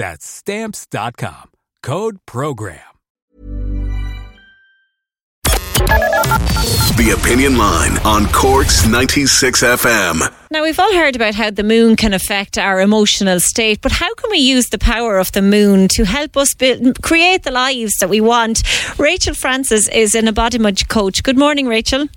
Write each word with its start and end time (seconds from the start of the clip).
That's 0.00 0.24
stamps.com. 0.24 1.50
Code 1.82 2.20
program. 2.24 2.80
The 6.96 7.14
Opinion 7.20 7.58
Line 7.58 7.98
on 8.06 8.24
Cork's 8.32 8.86
96 8.86 9.62
FM. 9.62 10.34
Now, 10.50 10.62
we've 10.62 10.80
all 10.80 10.94
heard 10.94 11.16
about 11.16 11.34
how 11.34 11.50
the 11.50 11.62
moon 11.62 11.96
can 11.96 12.14
affect 12.14 12.56
our 12.56 12.80
emotional 12.80 13.40
state, 13.40 13.82
but 13.82 13.92
how 13.92 14.14
can 14.14 14.30
we 14.30 14.38
use 14.38 14.70
the 14.70 14.78
power 14.78 15.18
of 15.18 15.32
the 15.32 15.42
moon 15.42 15.86
to 15.88 16.06
help 16.06 16.34
us 16.34 16.54
build, 16.54 17.02
create 17.02 17.42
the 17.42 17.50
lives 17.50 17.96
that 18.00 18.08
we 18.08 18.22
want? 18.22 18.62
Rachel 18.98 19.34
Francis 19.34 19.86
is 19.90 20.14
an 20.14 20.28
embodiment 20.28 20.88
coach. 20.88 21.22
Good 21.22 21.36
morning, 21.36 21.66
Rachel. 21.66 22.08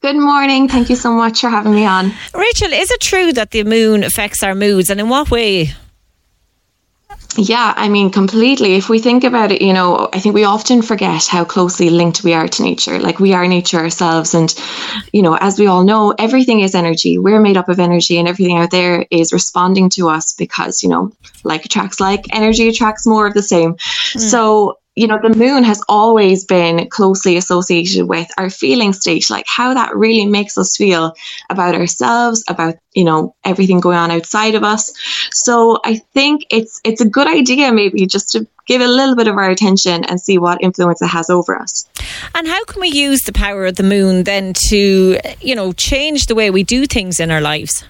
Good 0.00 0.16
morning. 0.16 0.68
Thank 0.68 0.88
you 0.88 0.96
so 0.96 1.12
much 1.12 1.42
for 1.42 1.50
having 1.50 1.74
me 1.74 1.84
on. 1.84 2.12
Rachel, 2.32 2.72
is 2.72 2.90
it 2.90 3.00
true 3.02 3.34
that 3.34 3.50
the 3.50 3.62
moon 3.64 4.02
affects 4.04 4.42
our 4.42 4.54
moods, 4.54 4.88
and 4.88 4.98
in 4.98 5.10
what 5.10 5.30
way? 5.30 5.74
Yeah, 7.36 7.72
I 7.76 7.88
mean, 7.88 8.10
completely. 8.10 8.74
If 8.74 8.90
we 8.90 8.98
think 8.98 9.24
about 9.24 9.52
it, 9.52 9.62
you 9.62 9.72
know, 9.72 10.10
I 10.12 10.20
think 10.20 10.34
we 10.34 10.44
often 10.44 10.82
forget 10.82 11.26
how 11.26 11.44
closely 11.44 11.88
linked 11.88 12.22
we 12.22 12.34
are 12.34 12.46
to 12.46 12.62
nature. 12.62 12.98
Like 12.98 13.20
we 13.20 13.32
are 13.32 13.48
nature 13.48 13.78
ourselves. 13.78 14.34
And, 14.34 14.54
you 15.12 15.22
know, 15.22 15.36
as 15.40 15.58
we 15.58 15.66
all 15.66 15.82
know, 15.82 16.14
everything 16.18 16.60
is 16.60 16.74
energy. 16.74 17.16
We're 17.16 17.40
made 17.40 17.56
up 17.56 17.70
of 17.70 17.80
energy, 17.80 18.18
and 18.18 18.28
everything 18.28 18.58
out 18.58 18.70
there 18.70 19.06
is 19.10 19.32
responding 19.32 19.88
to 19.90 20.10
us 20.10 20.34
because, 20.34 20.82
you 20.82 20.90
know, 20.90 21.10
like 21.42 21.64
attracts 21.64 22.00
like, 22.00 22.26
energy 22.32 22.68
attracts 22.68 23.06
more 23.06 23.26
of 23.26 23.34
the 23.34 23.42
same. 23.42 23.74
Mm. 23.74 24.20
So, 24.20 24.78
you 24.94 25.06
know, 25.06 25.18
the 25.22 25.34
moon 25.34 25.64
has 25.64 25.82
always 25.88 26.44
been 26.44 26.88
closely 26.90 27.36
associated 27.38 28.06
with 28.06 28.28
our 28.36 28.50
feeling 28.50 28.92
state, 28.92 29.30
like 29.30 29.46
how 29.48 29.72
that 29.72 29.96
really 29.96 30.26
makes 30.26 30.58
us 30.58 30.76
feel 30.76 31.14
about 31.48 31.74
ourselves, 31.74 32.44
about, 32.46 32.74
you 32.92 33.04
know, 33.04 33.34
everything 33.44 33.80
going 33.80 33.96
on 33.96 34.10
outside 34.10 34.54
of 34.54 34.62
us. 34.62 34.92
So 35.32 35.80
I 35.84 35.96
think 36.12 36.44
it's 36.50 36.80
it's 36.84 37.00
a 37.00 37.08
good 37.08 37.26
idea 37.26 37.72
maybe 37.72 38.04
just 38.06 38.30
to 38.32 38.46
give 38.66 38.82
a 38.82 38.86
little 38.86 39.16
bit 39.16 39.28
of 39.28 39.36
our 39.36 39.50
attention 39.50 40.04
and 40.04 40.20
see 40.20 40.36
what 40.36 40.62
influence 40.62 41.00
it 41.00 41.08
has 41.08 41.30
over 41.30 41.56
us. 41.56 41.88
And 42.34 42.46
how 42.46 42.62
can 42.64 42.80
we 42.80 42.88
use 42.88 43.22
the 43.22 43.32
power 43.32 43.64
of 43.66 43.76
the 43.76 43.82
moon 43.82 44.24
then 44.24 44.52
to, 44.68 45.18
you 45.40 45.54
know, 45.54 45.72
change 45.72 46.26
the 46.26 46.34
way 46.34 46.50
we 46.50 46.64
do 46.64 46.84
things 46.84 47.18
in 47.18 47.30
our 47.30 47.40
lives? 47.40 47.82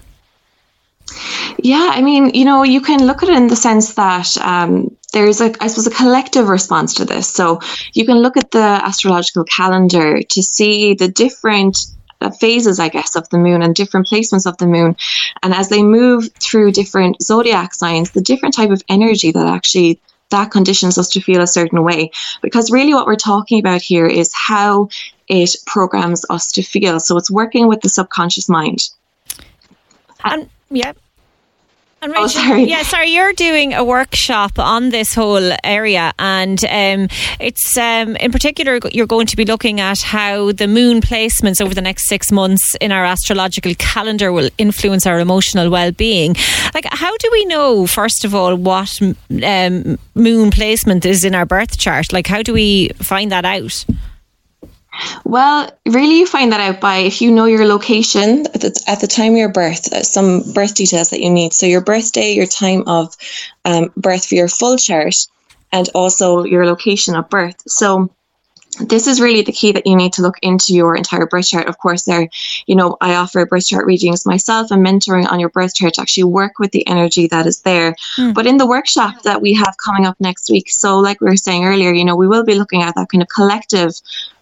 Yeah, 1.59 1.89
I 1.91 2.01
mean, 2.01 2.31
you 2.33 2.45
know, 2.45 2.63
you 2.63 2.81
can 2.81 3.05
look 3.05 3.23
at 3.23 3.29
it 3.29 3.35
in 3.35 3.47
the 3.47 3.55
sense 3.55 3.93
that 3.93 4.37
um, 4.37 4.95
there's 5.11 5.41
a, 5.41 5.53
I 5.61 5.67
suppose, 5.67 5.87
a 5.87 5.91
collective 5.91 6.49
response 6.49 6.93
to 6.95 7.05
this. 7.05 7.27
So 7.27 7.59
you 7.93 8.05
can 8.05 8.17
look 8.17 8.35
at 8.37 8.51
the 8.51 8.59
astrological 8.59 9.43
calendar 9.43 10.21
to 10.21 10.43
see 10.43 10.93
the 10.93 11.07
different 11.07 11.77
uh, 12.21 12.31
phases, 12.31 12.79
I 12.79 12.89
guess, 12.89 13.15
of 13.15 13.29
the 13.29 13.37
moon 13.37 13.61
and 13.61 13.75
different 13.75 14.07
placements 14.07 14.45
of 14.45 14.57
the 14.57 14.67
moon. 14.67 14.95
And 15.43 15.53
as 15.53 15.69
they 15.69 15.83
move 15.83 16.29
through 16.39 16.71
different 16.71 17.21
zodiac 17.21 17.73
signs, 17.73 18.11
the 18.11 18.21
different 18.21 18.55
type 18.55 18.71
of 18.71 18.81
energy 18.89 19.31
that 19.31 19.47
actually 19.47 19.99
that 20.29 20.49
conditions 20.49 20.97
us 20.97 21.09
to 21.09 21.21
feel 21.21 21.41
a 21.41 21.47
certain 21.47 21.83
way. 21.83 22.09
Because 22.41 22.71
really, 22.71 22.93
what 22.93 23.05
we're 23.05 23.15
talking 23.15 23.59
about 23.59 23.81
here 23.81 24.07
is 24.07 24.33
how 24.33 24.89
it 25.27 25.55
programs 25.67 26.25
us 26.29 26.51
to 26.53 26.63
feel. 26.63 26.99
So 26.99 27.17
it's 27.17 27.29
working 27.29 27.67
with 27.67 27.81
the 27.81 27.89
subconscious 27.89 28.49
mind. 28.49 28.89
And 30.23 30.49
yeah. 30.73 30.93
And 32.03 32.11
Rachel, 32.11 32.25
oh, 32.25 32.27
sorry. 32.27 32.63
Yeah, 32.65 32.83
sorry. 32.83 33.11
You're 33.11 33.31
doing 33.31 33.73
a 33.73 33.81
workshop 33.81 34.59
on 34.59 34.89
this 34.89 35.13
whole 35.13 35.53
area, 35.63 36.11
and 36.19 36.61
um, 36.65 37.07
it's 37.39 37.77
um, 37.77 38.17
in 38.17 38.29
particular 38.29 38.77
you're 38.91 39.07
going 39.07 39.25
to 39.27 39.37
be 39.37 39.45
looking 39.45 39.79
at 39.79 40.01
how 40.01 40.51
the 40.51 40.67
moon 40.67 40.99
placements 40.99 41.61
over 41.61 41.73
the 41.73 41.81
next 41.81 42.09
six 42.09 42.29
months 42.29 42.75
in 42.81 42.91
our 42.91 43.05
astrological 43.05 43.73
calendar 43.75 44.33
will 44.33 44.49
influence 44.57 45.07
our 45.07 45.21
emotional 45.21 45.69
well-being. 45.69 46.35
Like, 46.73 46.87
how 46.91 47.15
do 47.15 47.29
we 47.31 47.45
know, 47.45 47.87
first 47.87 48.25
of 48.25 48.35
all, 48.35 48.53
what 48.57 48.99
um, 49.41 49.97
moon 50.13 50.51
placement 50.51 51.05
is 51.05 51.23
in 51.23 51.33
our 51.33 51.45
birth 51.45 51.77
chart? 51.77 52.11
Like, 52.11 52.27
how 52.27 52.41
do 52.41 52.51
we 52.51 52.89
find 52.97 53.31
that 53.31 53.45
out? 53.45 53.85
Well, 55.23 55.69
really, 55.85 56.19
you 56.19 56.27
find 56.27 56.51
that 56.51 56.59
out 56.59 56.79
by 56.79 56.97
if 56.97 57.21
you 57.21 57.31
know 57.31 57.45
your 57.45 57.65
location 57.65 58.45
at 58.47 58.61
the, 58.61 58.83
at 58.87 58.99
the 58.99 59.07
time 59.07 59.33
of 59.33 59.37
your 59.37 59.49
birth, 59.49 59.91
uh, 59.91 60.03
some 60.03 60.53
birth 60.53 60.75
details 60.75 61.09
that 61.09 61.21
you 61.21 61.29
need. 61.29 61.53
So, 61.53 61.65
your 61.65 61.81
birthday, 61.81 62.33
your 62.33 62.45
time 62.45 62.83
of 62.87 63.15
um, 63.65 63.91
birth 63.97 64.25
for 64.27 64.35
your 64.35 64.47
full 64.47 64.77
chart, 64.77 65.15
and 65.71 65.89
also 65.95 66.43
your 66.43 66.65
location 66.65 67.15
of 67.15 67.29
birth. 67.29 67.61
So, 67.67 68.11
this 68.75 69.07
is 69.07 69.21
really 69.21 69.41
the 69.41 69.51
key 69.51 69.71
that 69.71 69.85
you 69.85 69.95
need 69.95 70.13
to 70.13 70.21
look 70.21 70.37
into 70.41 70.73
your 70.73 70.95
entire 70.95 71.25
birth 71.25 71.47
chart. 71.47 71.67
Of 71.67 71.77
course, 71.77 72.03
there, 72.03 72.29
you 72.65 72.75
know, 72.75 72.97
I 73.01 73.15
offer 73.15 73.45
birth 73.45 73.67
chart 73.67 73.85
readings 73.85 74.25
myself 74.25 74.71
and 74.71 74.85
mentoring 74.85 75.29
on 75.31 75.39
your 75.39 75.49
birth 75.49 75.75
chart 75.75 75.95
to 75.95 76.01
actually 76.01 76.25
work 76.25 76.59
with 76.59 76.71
the 76.71 76.87
energy 76.87 77.27
that 77.27 77.45
is 77.45 77.61
there. 77.61 77.95
Mm. 78.17 78.33
But 78.33 78.47
in 78.47 78.57
the 78.57 78.67
workshop 78.67 79.21
that 79.23 79.41
we 79.41 79.53
have 79.53 79.75
coming 79.83 80.05
up 80.05 80.19
next 80.19 80.49
week, 80.49 80.69
so 80.69 80.99
like 80.99 81.21
we 81.21 81.27
were 81.27 81.35
saying 81.35 81.65
earlier, 81.65 81.93
you 81.93 82.05
know, 82.05 82.15
we 82.15 82.27
will 82.27 82.43
be 82.43 82.55
looking 82.55 82.81
at 82.81 82.95
that 82.95 83.09
kind 83.09 83.21
of 83.21 83.29
collective 83.29 83.91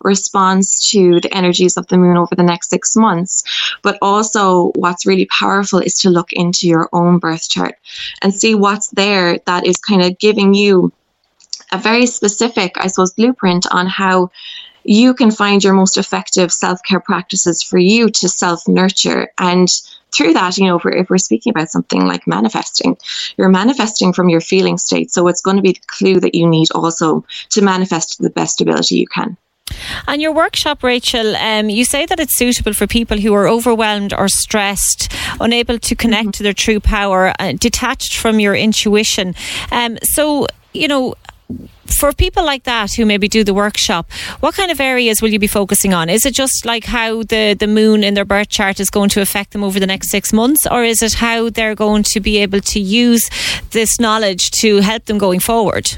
response 0.02 0.90
to 0.92 1.20
the 1.20 1.34
energies 1.36 1.78
of 1.78 1.88
the 1.88 1.98
moon 1.98 2.18
over 2.18 2.36
the 2.36 2.44
next 2.44 2.70
six 2.70 2.96
months. 2.96 3.44
But 3.82 3.98
also, 4.02 4.72
what's 4.76 5.06
really 5.06 5.26
powerful 5.26 5.80
is 5.80 5.98
to 6.00 6.10
look 6.10 6.32
into 6.34 6.68
your 6.68 6.90
own 6.94 7.20
birth 7.20 7.50
chart 7.50 7.76
and 8.22 8.34
see 8.34 8.56
what's 8.56 8.90
there 8.90 9.40
that 9.46 9.66
is 9.66 9.78
kind 9.78 10.02
of 10.02 10.18
giving 10.20 10.54
you 10.54 10.92
a 11.72 11.78
very 11.78 12.06
specific, 12.06 12.74
I 12.78 12.88
suppose, 12.88 13.14
blueprint 13.14 13.66
on 13.72 13.88
how 13.88 14.32
you 14.84 15.14
can 15.14 15.32
find 15.32 15.64
your 15.64 15.74
most 15.74 15.98
effective 15.98 16.52
self 16.52 16.80
care 16.84 17.00
practices 17.00 17.62
for 17.62 17.78
you 17.78 18.10
to 18.10 18.30
self 18.30 18.68
nurture. 18.68 19.32
And 19.38 19.70
through 20.14 20.34
that, 20.34 20.58
you 20.58 20.66
know, 20.66 20.78
if 20.78 20.84
we're, 20.84 20.92
if 20.92 21.10
we're 21.10 21.18
speaking 21.18 21.52
about 21.52 21.70
something 21.70 22.06
like 22.06 22.28
manifesting, 22.28 22.98
you're 23.38 23.50
manifesting 23.50 24.12
from 24.12 24.30
your 24.30 24.42
feeling 24.42 24.78
state. 24.78 25.12
So 25.12 25.28
it's 25.28 25.42
going 25.42 25.56
to 25.56 25.62
be 25.62 25.74
the 25.74 25.82
clue 25.88 26.20
that 26.20 26.36
you 26.36 26.48
need 26.48 26.70
also 26.72 27.26
to 27.50 27.62
manifest 27.62 28.18
to 28.18 28.24
the 28.24 28.30
best 28.30 28.60
ability 28.62 28.96
you 28.96 29.08
can. 29.08 29.38
And 30.08 30.22
your 30.22 30.34
workshop, 30.34 30.84
Rachel, 30.84 31.36
um, 31.38 31.70
you 31.70 31.86
say 31.86 32.06
that 32.06 32.20
it's 32.20 32.38
suitable 32.38 32.74
for 32.74 32.88
people 32.88 33.20
who 33.20 33.34
are 33.34 33.48
overwhelmed 33.48 34.14
or 34.14 34.28
stressed, 34.28 35.10
unable 35.40 35.80
to 35.80 35.96
connect 35.96 36.24
mm-hmm. 36.24 36.32
to 36.32 36.44
their 36.44 36.54
true 36.54 36.82
power, 36.82 37.34
uh, 37.40 37.54
detached 37.54 38.18
from 38.18 38.42
your 38.42 38.54
intuition. 38.54 39.34
Um, 39.72 39.98
so, 40.04 40.48
you 40.74 40.90
know, 40.90 41.16
for 41.88 42.14
people 42.14 42.44
like 42.44 42.64
that 42.64 42.94
who 42.94 43.06
maybe 43.06 43.28
do 43.28 43.44
the 43.44 43.54
workshop, 43.54 44.12
what 44.40 44.56
kind 44.56 44.72
of 44.72 44.80
areas 44.80 45.22
will 45.22 45.30
you 45.30 45.40
be 45.40 45.48
focusing 45.48 45.94
on? 45.94 46.10
Is 46.10 46.26
it 46.26 46.34
just 46.34 46.66
like 46.66 46.86
how 46.86 47.24
the, 47.24 47.56
the 47.58 47.68
moon 47.68 48.04
in 48.04 48.14
their 48.14 48.26
birth 48.26 48.50
chart 48.50 48.80
is 48.80 48.90
going 48.90 49.10
to 49.10 49.22
affect 49.22 49.52
them 49.52 49.64
over 49.64 49.80
the 49.80 49.88
next 49.88 50.10
six 50.10 50.34
months, 50.34 50.66
or 50.68 50.84
is 50.84 51.02
it 51.02 51.14
how 51.14 51.50
they're 51.50 51.76
going 51.76 52.04
to 52.04 52.20
be 52.20 52.38
able 52.38 52.62
to 52.62 52.80
use 52.80 53.30
this 53.72 54.00
knowledge 54.00 54.52
to 54.62 54.78
help 54.78 55.06
them 55.06 55.18
going 55.18 55.40
forward? 55.40 55.98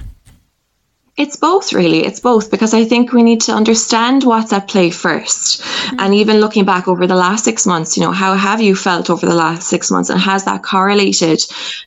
It's 1.15 1.36
both, 1.36 1.74
really. 1.74 2.04
It's 2.04 2.19
both 2.19 2.50
because 2.50 2.74
I 2.74 2.86
think 2.86 3.13
we 3.13 3.21
need 3.21 3.39
to 3.42 3.51
understand 3.51 4.24
what's 4.24 4.51
at 4.51 4.68
play 4.68 4.89
1st 4.89 5.62
mm-hmm. 5.62 6.00
And 6.00 6.15
even 6.15 6.39
looking 6.39 6.65
back 6.65 6.88
over 6.88 7.06
the 7.06 7.15
last 7.15 7.45
six 7.45 7.68
months, 7.68 7.95
you 7.95 8.01
know, 8.01 8.12
how 8.12 8.33
have 8.33 8.60
you 8.60 8.75
felt 8.75 9.12
over 9.12 9.24
the 9.24 9.36
last 9.36 9.68
six 9.68 9.92
months 9.92 10.10
and 10.10 10.19
has 10.19 10.44
that 10.45 10.63
correlated 10.63 11.39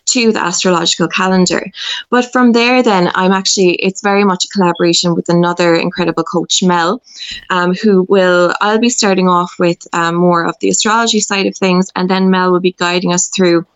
to 0.06 0.31
the 0.31 0.38
astrological 0.38 1.08
calendar? 1.08 1.73
But 2.08 2.31
from 2.31 2.52
there, 2.52 2.84
then 2.84 3.11
I'm 3.17 3.32
actually, 3.32 3.73
it's 3.76 4.00
very 4.00 4.23
much 4.23 4.44
a 4.44 4.49
collaboration 4.49 5.17
with 5.17 5.29
another 5.29 5.75
incredible 5.75 6.22
coach, 6.22 6.62
Mel, 6.62 7.02
um, 7.50 7.75
who 7.75 8.05
will, 8.05 8.55
I'll 8.61 8.79
be 8.79 8.90
starting 8.90 9.29
off 9.29 9.56
with 9.58 9.88
um, 9.93 10.14
more 10.14 10.46
of 10.46 10.56
the 10.61 10.69
astrology 10.69 11.19
side 11.19 11.46
of 11.46 11.56
things, 11.56 11.90
and 11.96 12.08
then 12.08 12.31
Mel 12.31 12.52
will 12.52 12.61
be 12.61 12.76
guiding 12.79 13.12
us 13.12 13.26
through 13.26 13.67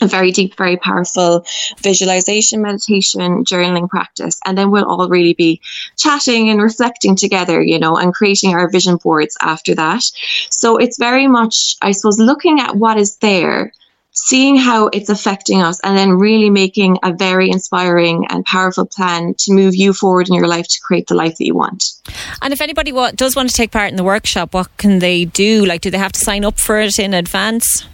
a 0.00 0.06
very 0.06 0.32
deep, 0.32 0.56
very 0.56 0.76
powerful 0.76 1.44
visualization, 1.78 2.62
meditation, 2.62 3.44
journaling 3.44 3.88
practice. 3.88 4.40
And 4.44 4.56
then 4.56 4.70
we'll 4.70 4.84
all 4.84 5.08
really 5.08 5.34
be 5.34 5.60
chatting 5.96 6.48
and 6.48 6.62
reflecting 6.62 7.16
together, 7.16 7.62
you 7.62 7.78
know, 7.78 7.96
and 7.96 8.14
creating 8.14 8.54
our 8.54 8.70
vision 8.70 8.96
boards 8.96 9.36
after 9.40 9.74
that. 9.74 10.02
So 10.50 10.76
it's 10.76 10.98
very 10.98 11.26
much, 11.26 11.76
I 11.82 11.92
suppose, 11.92 12.18
looking 12.18 12.60
at 12.60 12.76
what 12.76 12.96
is 12.98 13.16
there, 13.16 13.72
seeing 14.12 14.56
how 14.56 14.88
it's 14.88 15.08
affecting 15.08 15.62
us, 15.62 15.80
and 15.80 15.96
then 15.96 16.12
really 16.12 16.50
making 16.50 16.98
a 17.02 17.12
very 17.12 17.50
inspiring 17.50 18.26
and 18.28 18.44
powerful 18.44 18.84
plan 18.84 19.34
to 19.38 19.52
move 19.52 19.74
you 19.74 19.92
forward 19.92 20.28
in 20.28 20.34
your 20.34 20.48
life 20.48 20.66
to 20.68 20.80
create 20.80 21.06
the 21.06 21.14
life 21.14 21.36
that 21.38 21.46
you 21.46 21.54
want. 21.54 21.92
And 22.42 22.52
if 22.52 22.60
anybody 22.60 22.92
does 23.14 23.36
want 23.36 23.50
to 23.50 23.54
take 23.54 23.70
part 23.70 23.90
in 23.90 23.96
the 23.96 24.04
workshop, 24.04 24.52
what 24.52 24.76
can 24.76 24.98
they 24.98 25.24
do? 25.26 25.64
Like, 25.64 25.80
do 25.80 25.90
they 25.90 25.98
have 25.98 26.12
to 26.12 26.20
sign 26.20 26.44
up 26.44 26.58
for 26.58 26.80
it 26.80 26.98
in 26.98 27.14
advance? 27.14 27.86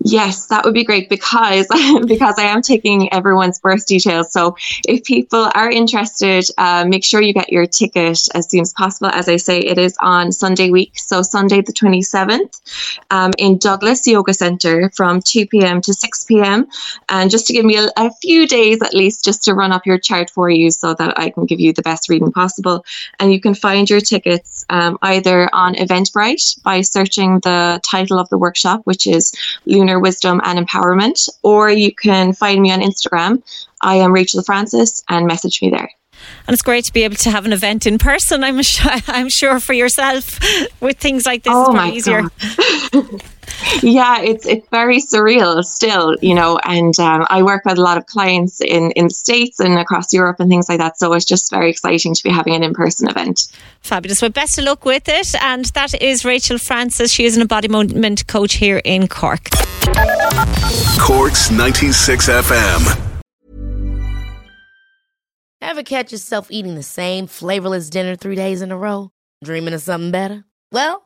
Yes, 0.00 0.46
that 0.46 0.64
would 0.64 0.74
be 0.74 0.84
great 0.84 1.08
because 1.08 1.66
because 2.06 2.38
I 2.38 2.44
am 2.44 2.62
taking 2.62 3.12
everyone's 3.12 3.58
birth 3.60 3.86
details. 3.86 4.32
So 4.32 4.56
if 4.86 5.04
people 5.04 5.50
are 5.54 5.70
interested, 5.70 6.44
uh, 6.58 6.84
make 6.86 7.04
sure 7.04 7.20
you 7.20 7.32
get 7.32 7.52
your 7.52 7.66
ticket 7.66 8.18
as 8.34 8.50
soon 8.50 8.60
as 8.60 8.72
possible. 8.72 9.10
As 9.12 9.28
I 9.28 9.36
say, 9.36 9.60
it 9.60 9.78
is 9.78 9.96
on 10.00 10.32
Sunday 10.32 10.70
week, 10.70 10.98
so 10.98 11.22
Sunday 11.22 11.60
the 11.60 11.72
twenty 11.72 12.02
seventh, 12.02 12.60
um, 13.10 13.32
in 13.38 13.58
Douglas 13.58 14.06
Yoga 14.06 14.34
Centre 14.34 14.90
from 14.94 15.20
two 15.20 15.46
p.m. 15.46 15.80
to 15.82 15.94
six 15.94 16.24
p.m. 16.24 16.66
And 17.08 17.30
just 17.30 17.46
to 17.46 17.52
give 17.52 17.64
me 17.64 17.76
a, 17.76 17.88
a, 17.96 18.10
few 18.22 18.48
days 18.48 18.82
at 18.82 18.94
least, 18.94 19.24
just 19.24 19.44
to 19.44 19.54
run 19.54 19.72
up 19.72 19.86
your 19.86 19.98
chart 19.98 20.30
for 20.30 20.50
you, 20.50 20.70
so 20.70 20.94
that 20.94 21.18
I 21.18 21.30
can 21.30 21.46
give 21.46 21.60
you 21.60 21.72
the 21.72 21.82
best 21.82 22.08
reading 22.08 22.32
possible. 22.32 22.84
And 23.20 23.32
you 23.32 23.40
can 23.40 23.54
find 23.54 23.88
your 23.88 24.00
tickets 24.00 24.64
um, 24.70 24.98
either 25.02 25.48
on 25.52 25.74
Eventbrite 25.74 26.62
by 26.62 26.80
searching 26.80 27.40
the 27.40 27.80
title 27.84 28.18
of 28.18 28.28
the 28.30 28.38
workshop, 28.38 28.80
which 28.84 29.06
is 29.06 29.32
lunar 29.76 30.00
wisdom 30.00 30.40
and 30.44 30.58
empowerment, 30.58 31.28
or 31.42 31.70
you 31.70 31.94
can 31.94 32.32
find 32.32 32.60
me 32.60 32.70
on 32.70 32.80
Instagram. 32.80 33.42
I 33.82 33.96
am 33.96 34.12
Rachel 34.12 34.42
Francis 34.42 35.04
and 35.08 35.26
message 35.26 35.60
me 35.62 35.70
there. 35.70 35.90
And 36.46 36.54
it's 36.54 36.62
great 36.62 36.84
to 36.86 36.92
be 36.92 37.02
able 37.04 37.16
to 37.16 37.30
have 37.30 37.44
an 37.44 37.52
event 37.52 37.86
in 37.86 37.98
person. 37.98 38.42
I'm 38.42 38.62
sure, 38.62 38.92
I'm 39.08 39.28
sure 39.28 39.60
for 39.60 39.72
yourself 39.72 40.38
with 40.80 40.98
things 40.98 41.26
like 41.26 41.42
this, 41.42 41.52
oh 41.54 41.66
it's 41.66 41.74
probably 41.74 41.96
easier. 41.96 43.26
yeah, 43.82 44.20
it's 44.20 44.46
it's 44.46 44.68
very 44.70 44.98
surreal 44.98 45.62
still, 45.64 46.16
you 46.20 46.34
know. 46.34 46.58
And 46.64 46.98
um, 46.98 47.26
I 47.28 47.42
work 47.42 47.64
with 47.64 47.78
a 47.78 47.82
lot 47.82 47.96
of 47.96 48.06
clients 48.06 48.60
in 48.60 48.90
in 48.92 49.04
the 49.04 49.10
states 49.10 49.60
and 49.60 49.78
across 49.78 50.12
Europe 50.12 50.40
and 50.40 50.48
things 50.48 50.68
like 50.68 50.78
that. 50.78 50.98
So 50.98 51.12
it's 51.12 51.24
just 51.24 51.50
very 51.50 51.70
exciting 51.70 52.14
to 52.14 52.22
be 52.22 52.30
having 52.30 52.54
an 52.54 52.62
in 52.62 52.74
person 52.74 53.08
event. 53.08 53.40
Fabulous. 53.80 54.22
Well, 54.22 54.30
best 54.30 54.58
of 54.58 54.64
luck 54.64 54.84
with 54.84 55.08
it. 55.08 55.34
And 55.42 55.66
that 55.66 56.00
is 56.00 56.24
Rachel 56.24 56.58
Francis. 56.58 57.12
She 57.12 57.24
is 57.24 57.36
an 57.36 57.42
embodiment 57.42 58.26
coach 58.26 58.54
here 58.54 58.80
in 58.84 59.08
Cork. 59.08 59.48
Cork's 60.98 61.50
ninety 61.50 61.92
six 61.92 62.28
FM. 62.28 63.02
Ever 65.60 65.82
catch 65.82 66.12
yourself 66.12 66.48
eating 66.50 66.74
the 66.74 66.82
same 66.82 67.26
flavorless 67.26 67.90
dinner 67.90 68.14
three 68.14 68.36
days 68.36 68.62
in 68.62 68.70
a 68.70 68.76
row? 68.76 69.10
Dreaming 69.42 69.74
of 69.74 69.82
something 69.82 70.12
better? 70.12 70.44
Well. 70.70 71.05